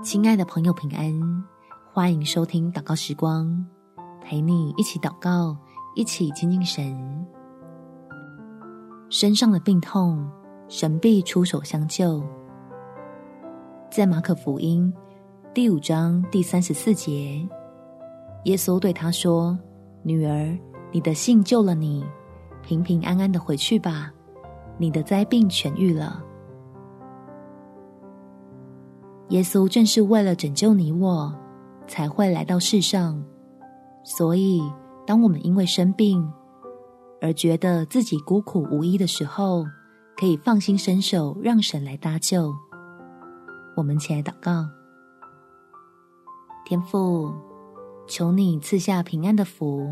[0.00, 1.44] 亲爱的朋友，平安！
[1.92, 3.66] 欢迎收听祷告时光，
[4.22, 5.56] 陪你一起祷告，
[5.96, 7.26] 一起亲近神。
[9.10, 10.24] 身上的病痛，
[10.68, 12.22] 神必出手相救。
[13.90, 14.92] 在马可福音
[15.52, 17.46] 第五章第三十四节，
[18.44, 19.58] 耶稣对他说
[20.04, 20.56] ：“女儿，
[20.92, 22.04] 你的信救了你，
[22.62, 24.12] 平平安安的回去吧，
[24.78, 26.22] 你的灾病痊愈了。”
[29.30, 31.34] 耶稣正是为了拯救你我，
[31.86, 33.22] 才会来到世上。
[34.02, 34.62] 所以，
[35.06, 36.26] 当我们因为生病
[37.20, 39.64] 而觉得自己孤苦无依的时候，
[40.16, 42.54] 可以放心伸手，让神来搭救。
[43.76, 44.64] 我们起来祷告：
[46.64, 47.30] 天父，
[48.08, 49.86] 求你赐下平安的福，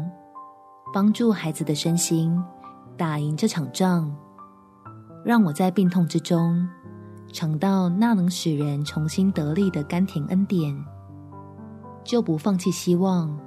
[0.95, 2.43] 帮助孩子的身心
[2.97, 4.11] 打赢这场仗，
[5.25, 6.67] 让我在病痛之中。
[7.37, 10.75] 尝到那能使人重新得力的甘甜恩典，
[12.03, 13.39] 就不放弃希望，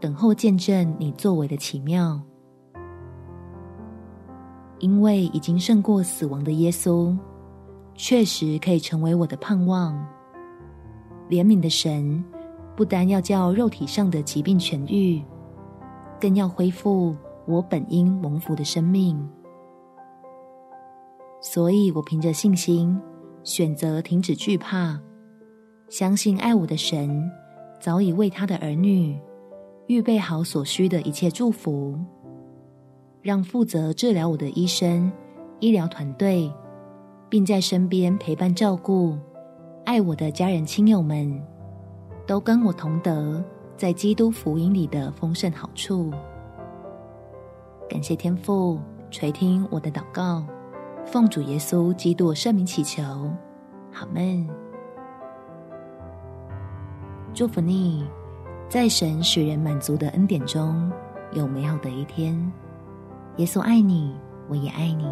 [0.00, 2.20] 等候见证你作为的奇妙。
[4.80, 7.16] 因为已经胜过死亡的耶稣，
[7.94, 9.94] 确实可以成为我的盼望。
[11.30, 12.24] 怜悯的神，
[12.74, 15.22] 不单要叫肉体上的疾病痊愈，
[16.20, 17.14] 更要恢复
[17.46, 19.16] 我本应蒙福的生命。
[21.40, 23.00] 所以我凭着信心。
[23.44, 25.00] 选择停止惧怕，
[25.88, 27.30] 相信爱我的神
[27.80, 29.18] 早已为他的儿女
[29.88, 31.98] 预备好所需的一切祝福，
[33.20, 35.10] 让负责治疗我的医生、
[35.58, 36.52] 医疗团队，
[37.28, 39.18] 并在身边陪伴照顾、
[39.84, 41.42] 爱我的家人亲友们，
[42.26, 43.44] 都跟我同得
[43.76, 46.12] 在基督福音里的丰盛好处。
[47.88, 48.78] 感谢天父
[49.10, 50.46] 垂听我的祷告。
[51.04, 53.02] 奉主耶稣基督圣名祈求，
[53.92, 54.48] 好梦。
[57.34, 58.06] 祝福你，
[58.68, 60.90] 在神使人满足的恩典中
[61.32, 62.52] 有美好的一天。
[63.36, 64.14] 耶稣爱你，
[64.48, 65.06] 我也爱你。